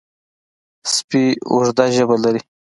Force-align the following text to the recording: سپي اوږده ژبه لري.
سپي 0.93 1.23
اوږده 1.51 1.85
ژبه 1.95 2.15
لري. 2.23 2.41